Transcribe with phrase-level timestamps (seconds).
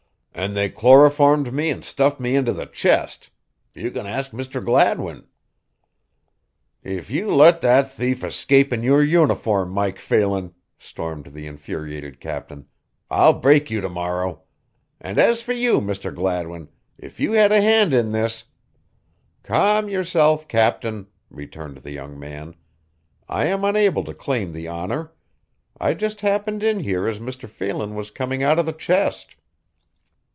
[0.33, 3.29] "An' they chloroformed me an' stuffed me into the chest.
[3.75, 4.63] You can ask Mr.
[4.63, 5.27] Gladwin."
[6.83, 12.65] "If you let that thief escape in your uniform, Mike Phelan," stormed the infuriated captain,
[13.11, 14.43] "I'll break you to morrow.
[14.99, 16.15] And as for you, Mr.
[16.15, 18.45] Gladwin, if you had a hand in this"
[19.43, 22.55] "Calm yourself, captain," returned the young man,
[23.29, 25.11] "I am unable to claim the honor.
[25.79, 27.47] I just happened in here as Mr.
[27.47, 29.35] Phelan was coming out of the chest."